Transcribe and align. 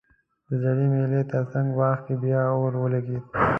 د 0.47 0.49
زړې 0.61 0.85
مېلې 0.93 1.21
ترڅنګ 1.31 1.67
باغ 1.77 1.97
کې 2.05 2.15
بیا 2.23 2.41
اور 2.55 2.71
ولګیده 2.81 3.25